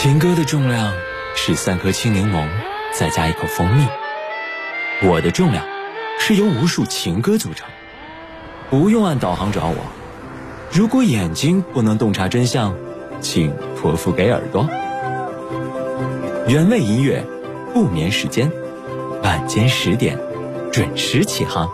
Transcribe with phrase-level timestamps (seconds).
[0.00, 0.92] 情歌的重量
[1.34, 2.46] 是三颗青柠檬，
[2.96, 3.84] 再加一口蜂蜜。
[5.02, 5.66] 我的重量
[6.20, 7.66] 是由无数情歌组成。
[8.70, 9.76] 不用按导航找我。
[10.70, 12.76] 如果眼睛不能洞察真相，
[13.20, 14.68] 请托付给耳朵。
[16.46, 17.24] 原味音乐，
[17.74, 18.52] 不眠时间，
[19.24, 20.16] 晚间十点
[20.70, 21.68] 准时起航。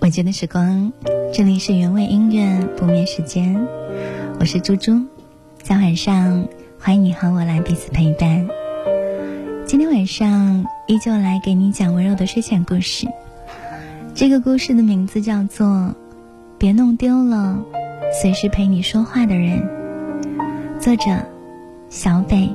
[0.00, 0.92] 晚间的时光，
[1.32, 3.68] 这里是原味音乐不眠时间，
[4.40, 5.06] 我是猪猪，
[5.64, 6.46] 在晚上
[6.78, 8.46] 欢迎你和我来彼此陪伴。
[9.64, 13.06] 今天晚上依旧来给你讲温柔的睡前故事。
[14.14, 15.66] 这个故事的名字叫做
[16.58, 17.58] 《别弄丢了
[18.12, 19.66] 随时陪你说话的人》，
[20.78, 21.10] 作者
[21.88, 22.46] 小北。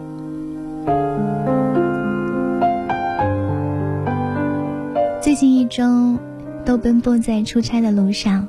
[5.19, 6.15] 最近一周
[6.63, 8.47] 都奔波在出差的路上，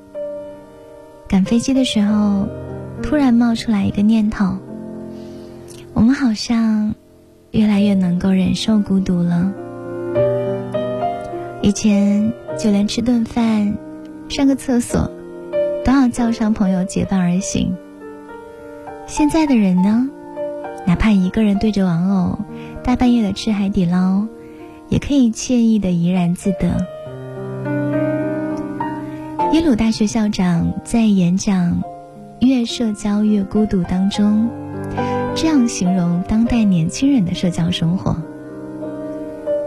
[1.26, 2.46] 赶飞机的时候，
[3.10, 4.56] 突然冒出来一个念头：
[5.94, 6.94] 我们好像
[7.50, 9.52] 越来越能够忍受孤独了。
[11.60, 12.32] 以前。
[12.58, 13.78] 就连吃顿饭、
[14.28, 15.10] 上个厕所，
[15.82, 17.74] 都要叫上朋友结伴而行。
[19.06, 20.06] 现在的人呢，
[20.86, 22.38] 哪怕一个人对着玩偶，
[22.84, 24.26] 大半夜的吃海底捞，
[24.90, 26.86] 也可以惬意的怡然自得。
[29.54, 31.82] 耶鲁大学校长在演讲
[32.40, 34.48] “越社交越孤独”当中，
[35.34, 38.16] 这样形容当代年轻人的社交生活：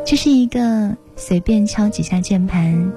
[0.06, 0.98] 这是一个。
[1.16, 2.92] 随便敲几下键盘，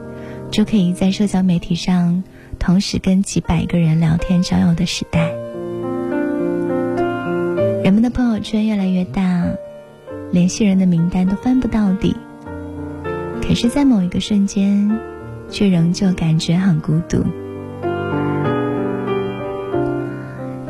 [0.51, 2.25] 就可以在社交媒体上
[2.59, 5.31] 同时跟几百个人聊天交友的时代。
[7.85, 9.45] 人们的朋友圈越来越大，
[10.33, 12.17] 联系人的名单都翻不到底。
[13.47, 14.99] 可是，在某一个瞬间，
[15.51, 17.23] 却仍旧感觉很孤独。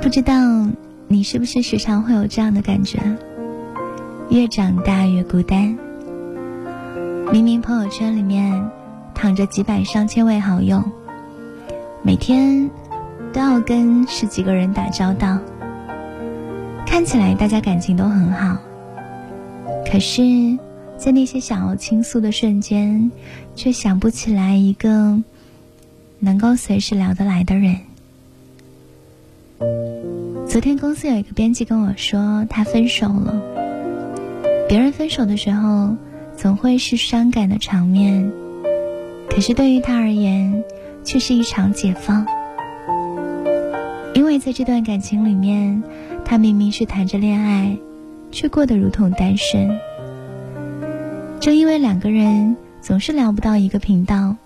[0.07, 0.33] 不知道
[1.09, 3.01] 你是不是时常会有这样的感觉？
[4.31, 5.77] 越长大越孤单。
[7.33, 8.71] 明明朋友圈里面
[9.17, 10.81] 躺着几百上千位好友，
[12.05, 12.71] 每天
[13.33, 15.41] 都要跟十几个人打交道，
[16.87, 18.59] 看起来大家感情都很好，
[19.91, 20.23] 可是，
[20.97, 23.11] 在那些想要倾诉的瞬间，
[23.57, 25.21] 却想不起来一个
[26.21, 27.77] 能够随时聊得来的人。
[30.49, 33.41] 昨天公司有一个编辑跟我说，他分手了。
[34.69, 35.97] 别人分手的时候。
[36.37, 38.31] 总会是伤感的场面，
[39.31, 40.63] 可是对于他而言，
[41.03, 42.27] 却是一场解放。
[44.13, 45.83] 因为在这段感情里面，
[46.27, 47.75] 他明明是谈着恋爱，
[48.31, 49.79] 却过得如同单身。
[51.41, 54.37] 正因为两个人总是聊不到一个频道，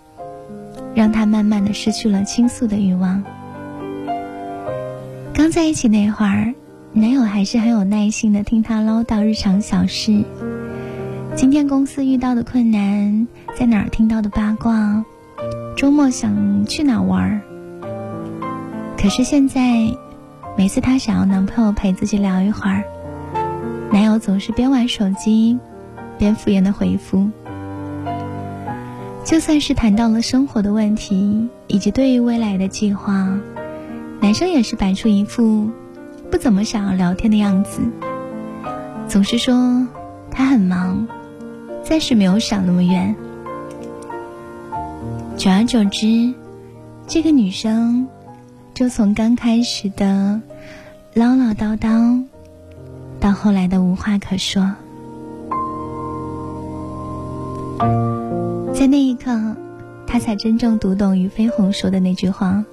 [0.95, 3.21] 让他慢慢的失去了倾诉的欲望。
[5.33, 6.55] 刚在一起那会儿，
[6.93, 10.25] 男友还是很有耐心的听她唠叨日常小事。
[11.35, 13.27] 今天公司遇到的困难，
[13.57, 15.05] 在哪儿听到的八卦，
[15.77, 17.41] 周末想去哪儿玩儿。
[18.99, 19.95] 可是现在，
[20.59, 22.85] 每次她想要男朋友陪自己聊一会儿，
[23.91, 25.59] 男友总是边玩手机，
[26.19, 27.31] 边敷衍的回复。
[29.25, 33.39] 就算是谈到了生活的问题以及对于未来的计划，
[34.21, 35.71] 男生也是摆出一副
[36.31, 37.81] 不怎么想要聊天的样子，
[39.09, 39.87] 总是说
[40.31, 41.09] 他很忙。
[41.83, 43.17] 暂时没有想那么远。
[45.37, 46.35] 久而久之，
[47.07, 48.07] 这个女生
[48.75, 50.41] 就从刚开始的
[51.15, 52.23] 唠唠叨叨，
[53.19, 54.71] 到后来的无话可说。
[58.75, 59.57] 在那一刻，
[60.07, 62.65] 她才真正读懂俞飞鸿说的那句话：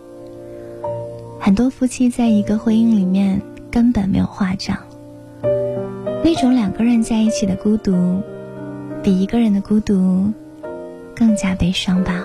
[1.47, 3.41] 很多夫妻在一个婚姻里面
[3.71, 4.77] 根本没有话讲，
[6.21, 8.21] 那种两个人在一起的孤独。
[9.01, 10.33] 比一个人的孤独
[11.15, 12.21] 更加悲伤吧。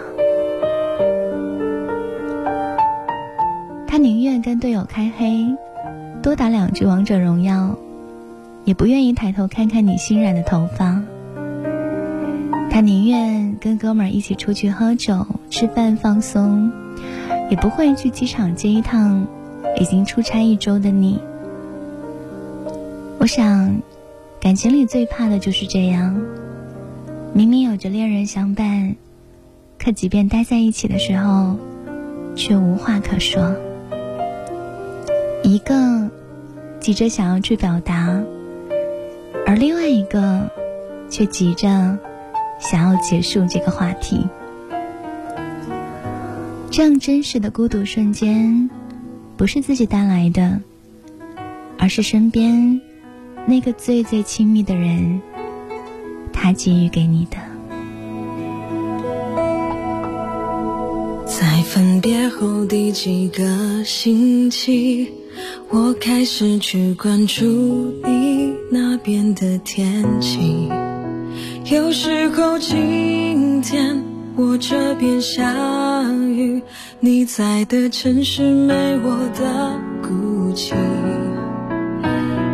[3.87, 5.47] 他宁愿跟队友开黑，
[6.21, 7.77] 多打两局王者荣耀，
[8.65, 11.01] 也不愿意抬头看看你新染的头发。
[12.73, 16.73] 他宁愿跟哥们儿一起出去喝酒、吃饭、放松，
[17.53, 19.27] 也不会去机场接一趟
[19.79, 21.21] 已经出差一周的你。
[23.19, 23.83] 我想，
[24.41, 26.19] 感情里最怕的就是这样。
[27.35, 28.97] 明明有着恋人相伴，
[29.79, 31.59] 可即便待在一起的时候，
[32.35, 33.55] 却无话可说。
[35.43, 36.09] 一个
[36.81, 38.19] 急着想要去表达，
[39.47, 40.51] 而另外一个
[41.11, 41.99] 却急着
[42.59, 44.27] 想要结束这个话题。
[46.73, 48.71] 这样真实的孤独瞬间，
[49.37, 50.63] 不是自己带来的，
[51.77, 52.81] 而是身边
[53.45, 55.21] 那个最最亲密的人，
[56.33, 57.37] 他给予给你的。
[61.27, 65.13] 在分别后第几个星期，
[65.69, 70.71] 我开始去关注你那边的天气。
[71.71, 74.03] 有时候晴天，
[74.35, 76.63] 我这边下雨，
[77.01, 80.73] 你在的城市没我的孤寂。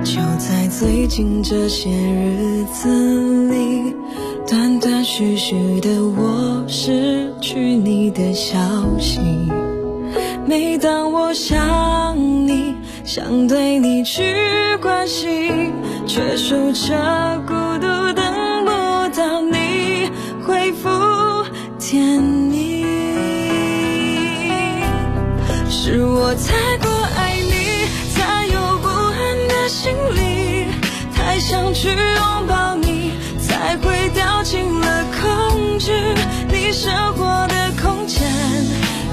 [0.03, 3.95] 就在最近这些日子里。
[4.47, 8.59] 断断续续的，我失去你的消
[8.99, 9.21] 息。
[10.47, 12.17] 每当我想
[12.47, 12.75] 你，
[13.05, 14.23] 想对你去
[14.81, 15.71] 关心，
[16.07, 17.53] 却守着孤
[21.91, 22.85] 甜蜜。
[25.71, 30.67] 是我太过爱你，才有不安的心理，
[31.17, 33.13] 太想去拥抱你。
[33.41, 35.93] 才会掉进了恐惧
[36.53, 38.21] 你生活的空间，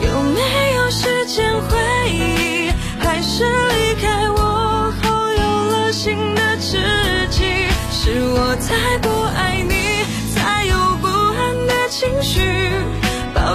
[0.01, 0.41] 有没
[0.73, 1.77] 有时间回
[2.11, 2.73] 忆？
[2.99, 7.69] 还是离开我后有了新的知己？
[7.89, 10.03] 是我太过爱你，
[10.35, 12.39] 才有不安的情绪，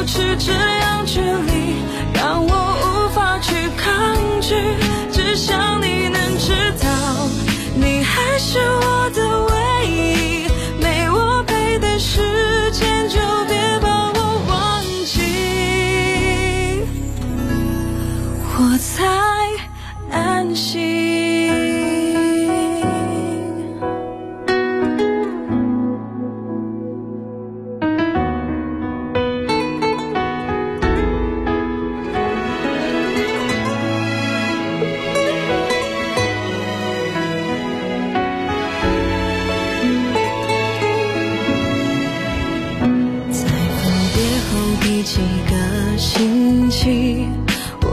[0.01, 1.75] 保持这样距离，
[2.15, 2.60] 让我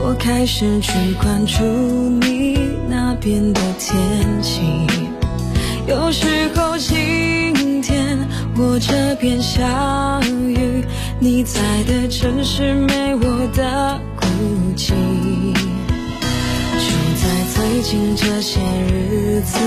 [0.07, 1.61] 我开始去关注
[2.21, 2.57] 你
[2.87, 4.61] 那边的天气，
[5.85, 8.17] 有时候晴天，
[8.55, 10.81] 我这边下雨，
[11.19, 14.25] 你在的城市没我的孤
[14.77, 14.93] 寂。
[16.79, 16.87] 就
[17.17, 19.59] 在最近这些日子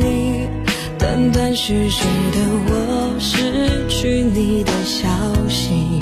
[0.00, 0.48] 里，
[0.98, 5.06] 断断续续的我失去你的消
[5.48, 6.00] 息，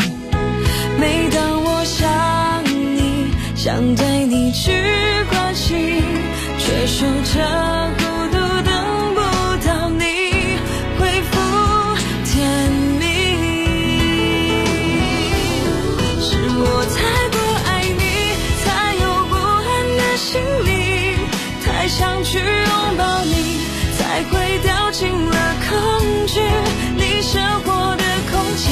[3.65, 4.71] 想对你去
[5.31, 5.75] 关心，
[6.59, 9.21] 却守着孤独，等不
[9.67, 10.05] 到你
[10.99, 11.33] 回复
[12.27, 12.71] 甜
[13.01, 13.03] 蜜。
[16.21, 16.29] 是
[16.59, 17.01] 我太
[17.33, 18.67] 过爱你，才
[18.97, 19.67] 有不安
[19.97, 20.29] 的心
[20.67, 21.17] 理，
[21.65, 23.65] 太想去拥抱你，
[23.97, 25.73] 才会掉进了恐
[26.27, 26.39] 惧。
[26.99, 28.69] 你生活的空间，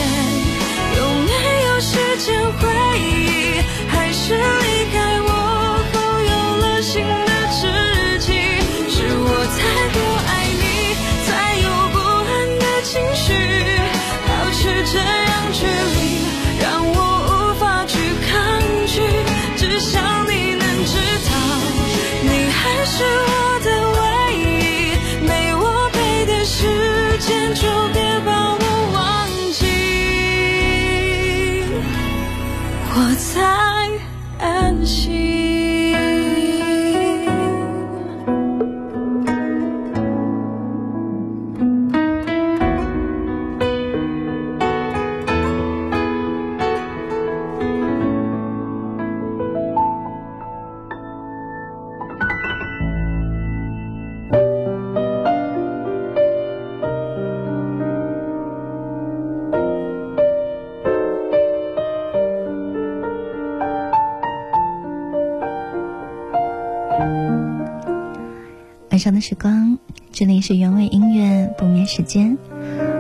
[69.22, 69.78] 时光，
[70.10, 72.36] 这里是原味音乐不眠时间，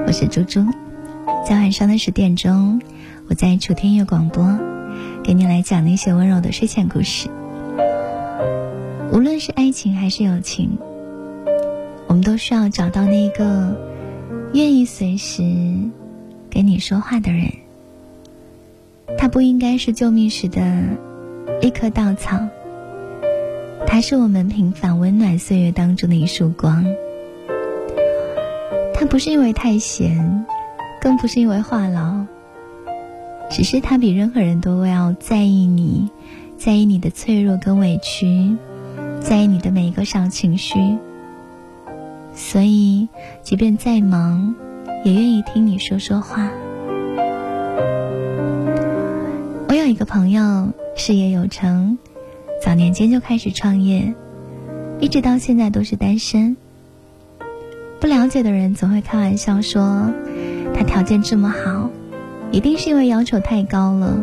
[0.06, 0.64] 我是猪猪。
[1.44, 2.80] 在晚上的十点钟，
[3.28, 4.56] 我在楚天悦广播，
[5.24, 7.28] 给你来讲那些温柔的睡前故事。
[9.12, 10.78] 无论是爱情还是友情，
[12.06, 13.76] 我们都需要找到那个
[14.54, 15.42] 愿意随时
[16.48, 17.50] 跟你说话的人。
[19.18, 20.84] 他不应该是救命时的
[21.60, 22.38] 一棵稻草。
[23.92, 26.82] 它是我们平凡温暖岁月当中的一束光。
[28.94, 30.46] 它不是因为太闲，
[30.98, 32.24] 更不是因为话痨，
[33.50, 36.08] 只是他比任何人都要在意你，
[36.56, 38.56] 在意你的脆弱跟委屈，
[39.20, 40.96] 在意你的每一个小情绪，
[42.34, 43.10] 所以
[43.42, 44.54] 即便再忙，
[45.04, 46.50] 也愿意听你说说话。
[49.68, 51.98] 我有一个朋友，事业有成，
[52.64, 54.14] 早年间就开始创业，
[55.00, 56.56] 一直到现在都是单身。
[58.00, 60.12] 不了解的人总会开玩笑说，
[60.72, 61.90] 他条件这么好，
[62.52, 64.16] 一定是因为要求太高了，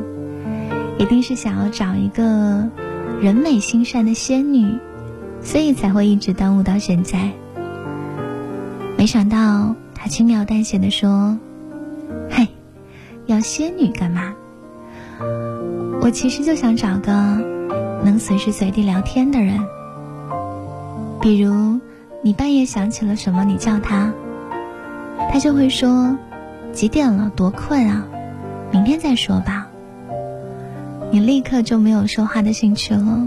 [0.98, 2.70] 一定是想要找一个
[3.20, 4.74] 人美心善的仙女，
[5.42, 7.32] 所以才会一直耽误到现在。
[8.98, 11.38] 没想到他轻描淡写的说
[12.32, 12.48] ：“嘿，
[13.26, 14.34] 要仙女干嘛？
[16.02, 17.59] 我其实就想找个
[18.04, 19.60] 能随时随地聊天的人，
[21.22, 21.80] 比如。”
[22.22, 23.46] 你半夜想起了什么？
[23.46, 24.14] 你叫他，
[25.32, 26.14] 他就会说
[26.74, 27.32] ：“几点了？
[27.34, 28.06] 多困啊！
[28.74, 29.70] 明天再说吧。”
[31.12, 33.26] 你立刻就没有说话的兴趣了。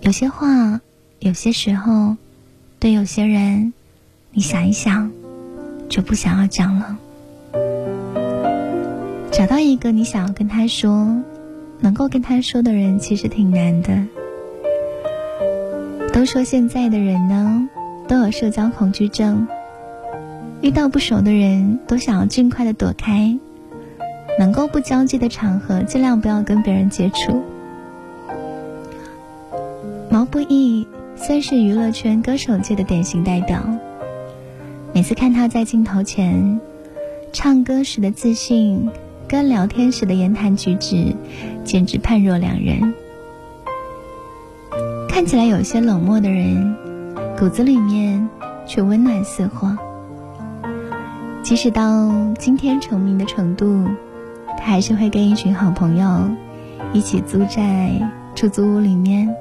[0.00, 0.80] 有些话，
[1.18, 2.16] 有些时候，
[2.78, 3.74] 对有些人，
[4.32, 5.10] 你想一想，
[5.90, 6.96] 就不想要讲了。
[9.30, 11.14] 找到一个你想要跟他说，
[11.80, 14.06] 能够跟他说的人，其实挺难的。
[16.12, 17.68] 都说现在的人呢，
[18.06, 19.46] 都有社交恐惧症。
[20.60, 23.38] 遇到不熟的人，都想要尽快的躲开，
[24.38, 27.42] 能够不交际的场合，尽量不要跟别人接触。
[30.08, 33.62] 毛不易算是娱乐圈歌手界的典型代表。
[34.94, 36.60] 每次看他在镜头前
[37.32, 38.88] 唱歌时的自信，
[39.26, 41.13] 跟聊天时的言谈举止，
[41.64, 42.94] 简直判若两人。
[45.08, 46.76] 看起来有些冷漠的人，
[47.38, 48.28] 骨子里面
[48.66, 49.76] 却温暖似火。
[51.42, 53.86] 即使到今天成名的程度，
[54.58, 56.30] 他还是会跟一群好朋友
[56.92, 57.90] 一起租在
[58.34, 59.34] 出租屋里面。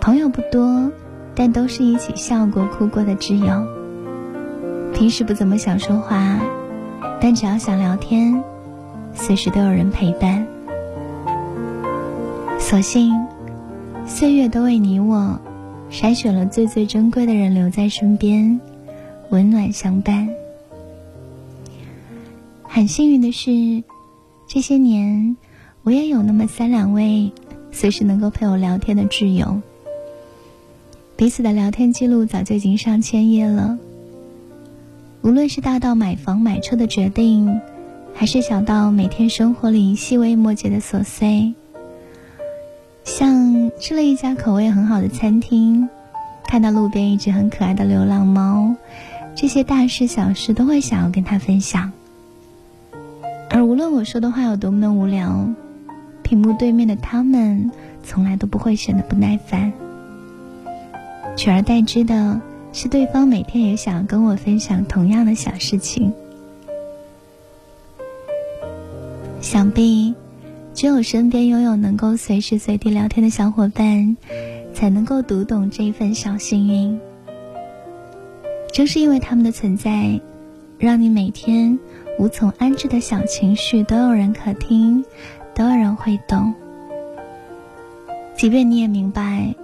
[0.00, 0.90] 朋友不多，
[1.34, 3.66] 但都是一起笑过、哭过的挚友。
[4.94, 6.40] 平时不怎么想说话，
[7.20, 8.42] 但只要想聊天，
[9.18, 10.46] 随时都有人陪伴。
[12.58, 13.12] 所幸。
[14.06, 15.38] 岁月都为你我
[15.90, 18.58] 筛选了最最珍贵的人留在身边，
[19.28, 20.30] 温暖相伴。
[22.62, 23.84] 很幸运的是，
[24.48, 25.36] 这些年
[25.82, 27.30] 我也有那么三两位
[27.70, 29.60] 随时能够陪我聊天的挚友。
[31.16, 33.78] 彼此的聊天记录早就已经上千页了。
[35.20, 37.60] 无论是大到买房买车的决定，
[38.18, 41.54] 还是想到每天生活里细微末节的琐碎。
[43.04, 45.88] 像吃了一家口味很好的餐厅，
[46.44, 48.74] 看到路边一只很可爱的流浪猫，
[49.36, 51.92] 这些大事小事都会想要跟他分享。
[53.50, 55.48] 而无论我说的话有多么的无聊，
[56.24, 57.70] 屏幕对面的他们
[58.02, 59.72] 从来都不会显得不耐烦，
[61.36, 62.40] 取而代之的
[62.72, 66.12] 是对方每天也想要跟我分享同样的小事情。
[69.48, 70.14] 想必。
[70.74, 74.14] 只有身边拥有能够随时随地聊天的小伙伴，
[74.74, 77.00] 才能够读懂这一份小幸运。
[78.70, 80.20] 正是因为他们的存在，
[80.78, 81.78] 让你每天
[82.18, 85.02] 无从安置的小情绪都有人可听，
[85.54, 86.52] 都有人会懂。
[88.36, 89.54] 即便你也明白，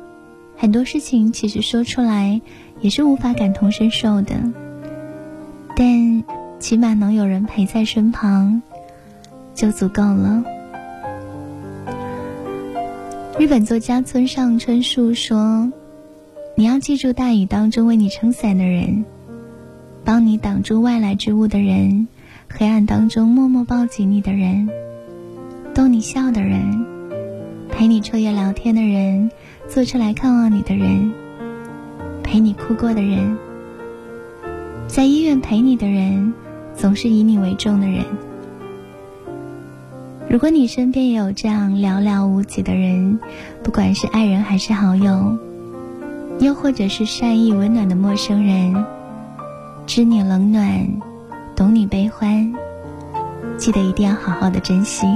[0.56, 2.40] 很多事情其实说出来
[2.80, 4.34] 也是无法感同身受的，
[5.76, 6.24] 但
[6.58, 8.62] 起码能有人陪在身旁，
[9.54, 10.44] 就足够了。
[13.38, 15.72] 日本作家村上春树说
[16.56, 19.04] ：“你要记住大雨当中为你撑伞的人，
[20.04, 22.06] 帮你挡住外来之物的人，
[22.48, 24.68] 黑暗当中默默抱紧你的人，
[25.74, 26.86] 逗你笑的人，
[27.68, 29.30] 陪你彻夜聊天的人，
[29.68, 31.12] 坐车来看望你的人，
[32.22, 33.36] 陪你哭过的人，
[34.86, 36.32] 在医院陪你的人，
[36.74, 38.04] 总是以你为重的人。”
[40.28, 43.20] 如果你身边也有这样寥寥无几的人，
[43.62, 45.38] 不管是爱人还是好友，
[46.40, 48.84] 又或者是善意温暖的陌生人，
[49.86, 50.88] 知你冷暖，
[51.54, 52.52] 懂你悲欢，
[53.58, 55.06] 记得一定要好好的珍惜。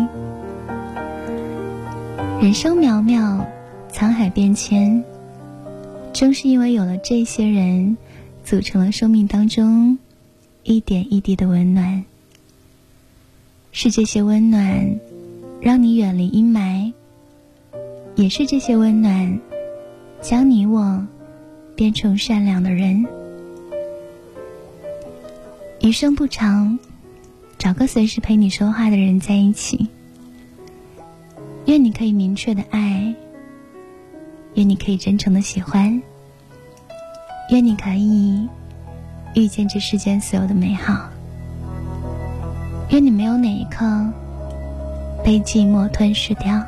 [2.40, 3.44] 人生渺渺，
[3.92, 5.02] 沧海变迁，
[6.12, 7.96] 正是因为有了这些人，
[8.44, 9.98] 组成了生命当中
[10.62, 12.04] 一点一滴的温暖，
[13.80, 14.98] 是这些温暖。
[15.60, 16.92] 让你远离阴霾，
[18.16, 19.38] 也是这些温暖，
[20.20, 21.06] 将你我
[21.76, 23.06] 变成善良的人。
[25.80, 26.76] 余生不长，
[27.56, 29.88] 找个随时陪你说话的人在一起。
[31.66, 33.14] 愿你可以明确的爱，
[34.54, 36.02] 愿你可以真诚的喜欢，
[37.50, 38.48] 愿你可以
[39.36, 41.08] 遇见这世间所有的美好，
[42.90, 43.84] 愿你没有哪一刻
[45.22, 46.62] 被寂寞吞噬掉。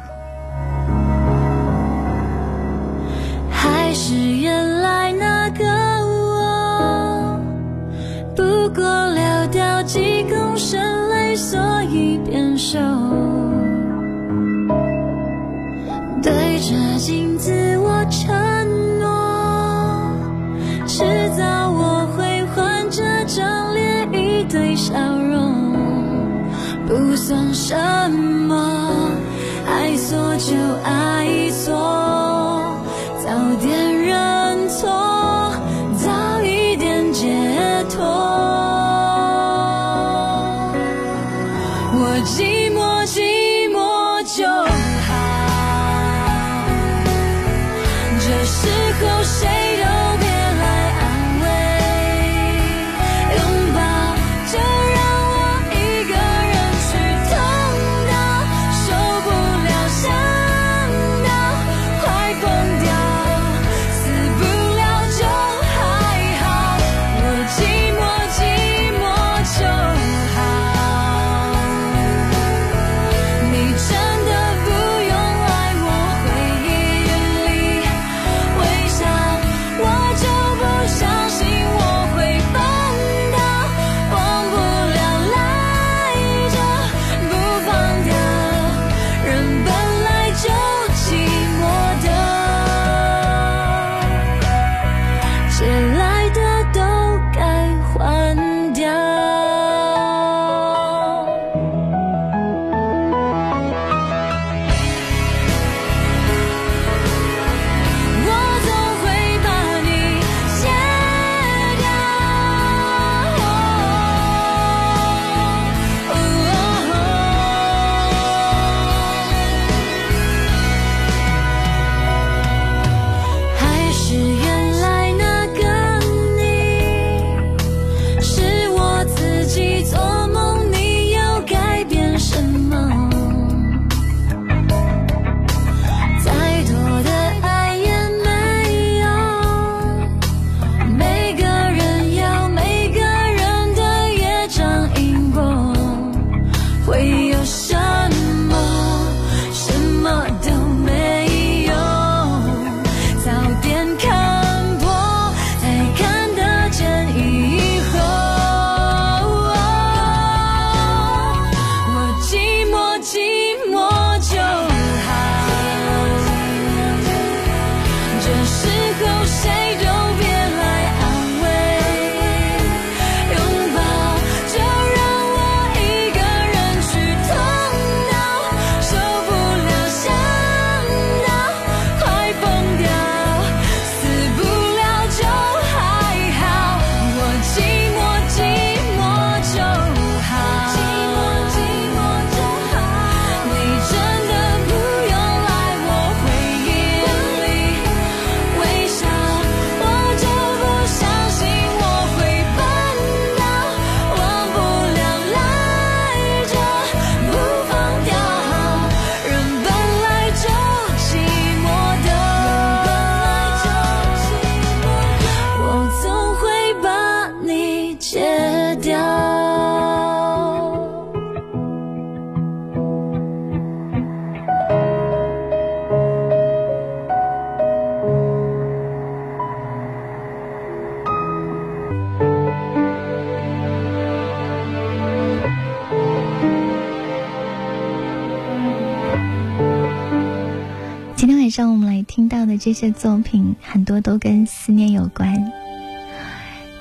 [242.50, 245.50] 的这些作品，很多都跟思念有关。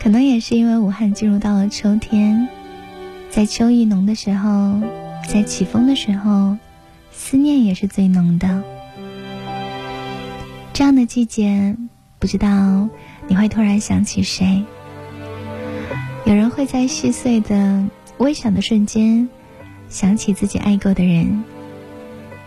[0.02, 2.50] 可能也是因为武汉进入到了秋天，
[3.30, 4.82] 在秋意浓的时候，
[5.28, 6.58] 在起风的时候，
[7.12, 8.64] 思念也是最浓的。
[10.74, 11.78] 这样的季节，
[12.18, 12.90] 不知道
[13.28, 14.64] 你会突然想起谁？
[16.26, 17.86] 有人会在细碎的、
[18.18, 19.30] 微小的瞬间，
[19.90, 21.44] 想起自己爱过的人。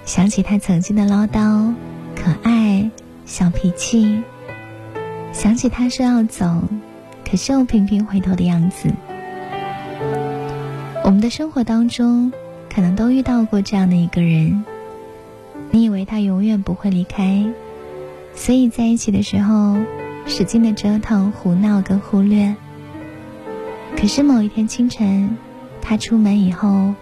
[0.04, 1.72] 想起他曾经的唠叨、
[2.16, 2.90] 可爱、
[3.32, 4.22] 小脾气，
[5.32, 6.64] 想起他说要走，
[7.24, 8.92] 可是又频频回头的样子。
[11.02, 12.30] 我们的生活当中，
[12.68, 14.66] 可能都遇到过这样的一个人，
[15.70, 17.50] 你以为他永远不会离开，
[18.34, 19.78] 所以在一起的时候，
[20.26, 22.54] 使劲的折腾、胡闹跟忽略。
[23.96, 25.38] 可是某一天清晨，
[25.80, 26.92] 他出门以后，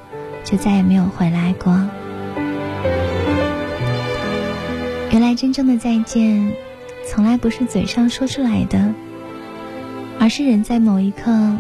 [0.45, 1.77] 就再也没有回来过。
[5.31, 6.53] 来真正的再见，
[7.07, 8.93] 从来不是嘴上说出来的，
[10.19, 11.57] 而是人在某一刻，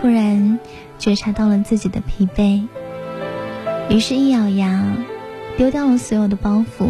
[0.00, 0.58] 突然
[0.98, 2.66] 觉察到了自己的疲惫，
[3.90, 4.96] 于是，一咬牙，
[5.58, 6.88] 丢掉了所有的包袱，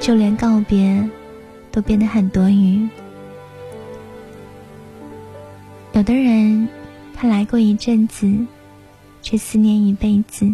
[0.00, 1.06] 就连告别，
[1.70, 2.88] 都变得很多余。
[5.92, 6.66] 有的人。
[7.18, 8.30] 他来过一阵子，
[9.22, 10.50] 却思念一辈子。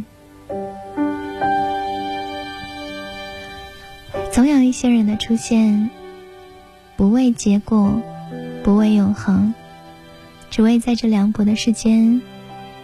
[4.33, 5.91] 总有一些人的出现，
[6.97, 8.01] 不为结果，
[8.65, 9.53] 不为永恒，
[10.51, 12.23] 只为在这凉薄的世间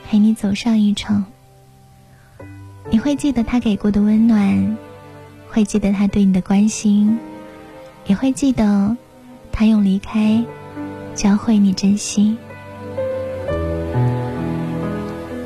[0.07, 1.25] 陪你走上一程。
[2.91, 4.77] 你会记得他给过的温暖，
[5.49, 7.19] 会记得他对你的关心，
[8.07, 8.95] 也会记得
[9.51, 10.45] 他用离开
[11.15, 12.37] 教会你珍惜。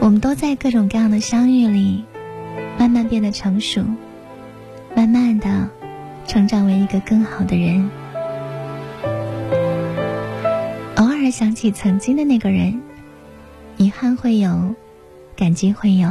[0.00, 2.04] 我们都在各种各样的相遇里，
[2.76, 3.84] 慢慢变得成熟，
[4.96, 5.70] 慢慢的
[6.26, 7.90] 成长为一个更好的人。
[10.96, 12.80] 偶尔想起曾经的那个人，
[13.76, 14.74] 遗憾会有，
[15.36, 16.08] 感激会有。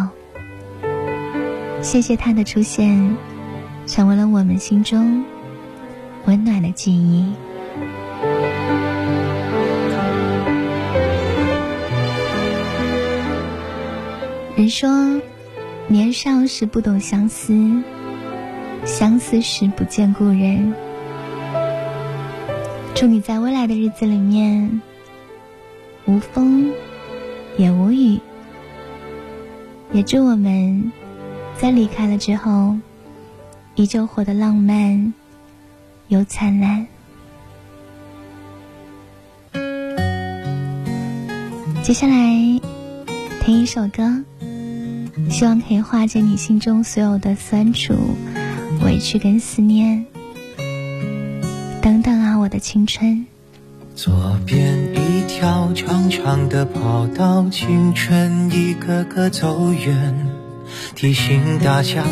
[1.82, 3.18] 谢谢他的出现，
[3.88, 5.24] 成为了我们心中
[6.26, 7.34] 温暖的记忆。
[14.56, 15.20] 人说，
[15.88, 17.82] 年少时不懂相思，
[18.86, 20.74] 相思时不见故人。
[22.94, 24.82] 祝你在未来的日子里面，
[26.06, 26.72] 无风
[27.58, 28.20] 也无雨。
[29.92, 30.92] 也祝我们
[31.58, 32.76] 在离开了之后，
[33.76, 35.14] 依旧活得浪漫
[36.08, 36.86] 又灿烂。
[41.82, 42.16] 接下来
[43.42, 44.24] 听一首歌。
[45.30, 47.94] 希望可以化解你心中所有的酸楚、
[48.92, 50.06] 委屈跟思念。
[51.82, 53.26] 等等啊，我的青春。
[53.96, 60.28] 左边一条长长的跑道，青春一个个走远，
[60.94, 62.04] 提醒大家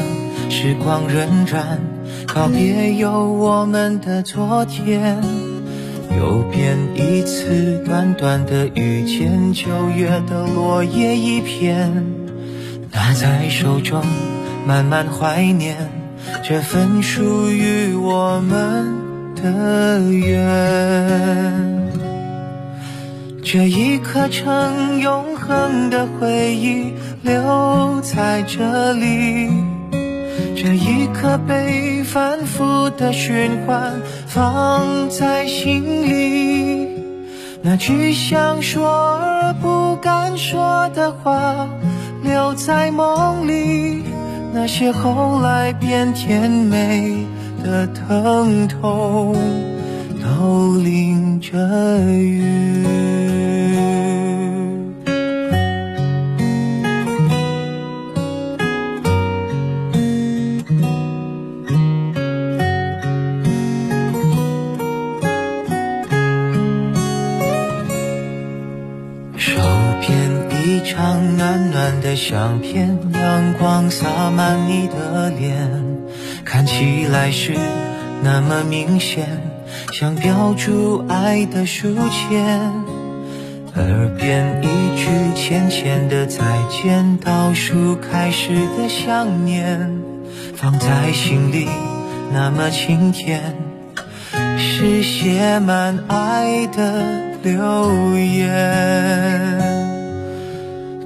[0.50, 1.80] 时光荏苒，
[2.34, 5.22] 告别有我们的昨天。
[6.18, 12.06] 右边一次短短的遇见，九月的落叶一片。
[12.94, 14.02] 拿在手中，
[14.66, 15.76] 慢慢怀念
[16.44, 18.96] 这份属于我们
[19.36, 21.90] 的缘。
[23.44, 29.50] 这一刻，成永恒的回忆留在这里；
[30.56, 36.88] 这一刻，被反复的循环放在心里。
[37.62, 41.68] 那句想说而不敢说的话。
[42.22, 44.04] 留在梦里，
[44.52, 47.26] 那些后来变甜美
[47.64, 49.36] 的疼痛，
[50.22, 51.58] 都淋着
[52.12, 52.39] 雨。
[73.90, 75.68] 洒满你的脸，
[76.46, 77.54] 看起来是
[78.24, 79.28] 那么明显，
[79.94, 82.72] 像标注爱的书签。
[83.76, 89.90] 耳边一句浅浅的再见，倒数开始的想念，
[90.56, 91.68] 放在心里
[92.34, 93.56] 那么清甜，
[94.58, 97.04] 是写满爱的
[97.42, 98.69] 留言。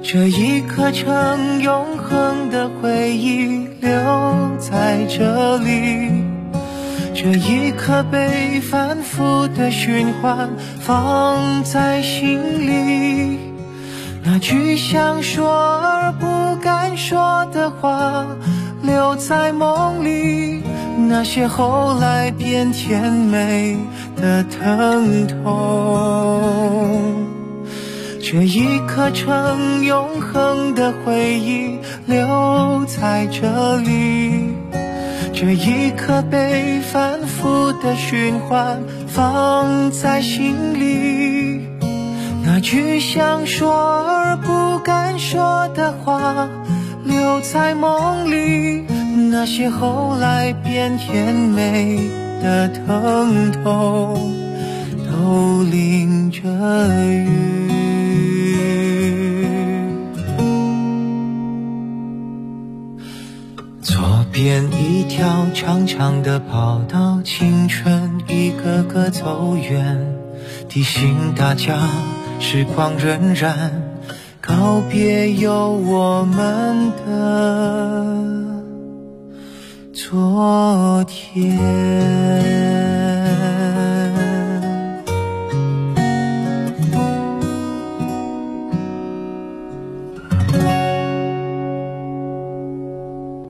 [0.06, 3.90] 这一刻，成永恒的回忆留
[4.58, 6.12] 在这里；
[7.14, 12.38] 这一刻，被反复的循环放在心
[12.68, 13.38] 里。
[14.22, 18.26] 那句想说而不敢说的话
[18.82, 20.62] 留在梦里，
[21.08, 23.78] 那些后来变甜美
[24.16, 27.23] 的疼痛。
[28.26, 34.48] 这一刻，成永恒的回忆留在这里；
[35.34, 41.68] 这一刻，被反复的循环放在心里。
[42.46, 46.48] 那句想说而不敢说的话
[47.04, 48.86] 留在梦里，
[49.30, 52.08] 那些后来变甜美
[52.42, 54.32] 的疼痛
[55.12, 56.40] 都淋着
[57.12, 57.63] 雨。
[64.34, 69.96] 变一条长长的跑道，青春一个个走远，
[70.68, 71.78] 提醒大家
[72.40, 73.54] 时光荏苒，
[74.40, 78.16] 告别有我们的
[79.92, 81.54] 昨天。